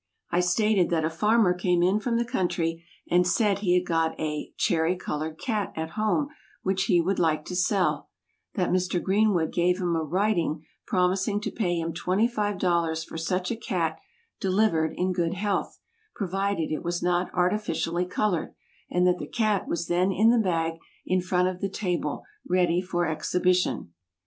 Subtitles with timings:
[0.31, 4.19] I stated that a farmer came in from the country, and said he had got
[4.19, 6.29] a "cherry colored cat" at home
[6.63, 8.09] which he would like to sell;
[8.55, 8.99] that Mr.
[8.99, 13.55] Greenwood gave him a writing promising to pay him twenty five dollars for such a
[13.55, 13.99] cat
[14.39, 15.77] delivered in good health,
[16.15, 18.55] provided it was not artificially colored;
[18.89, 22.81] and that the cat was then in the bag in front of the table, ready
[22.81, 23.93] for exhibition.